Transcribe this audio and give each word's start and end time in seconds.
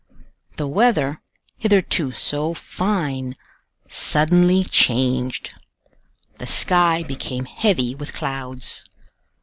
The 0.57 0.65
weather, 0.67 1.21
hitherto 1.59 2.11
so 2.11 2.55
fine, 2.55 3.35
suddenly 3.87 4.63
changed; 4.63 5.53
the 6.39 6.47
sky 6.47 7.03
became 7.03 7.45
heavy 7.45 7.93
with 7.93 8.11
clouds. 8.11 8.83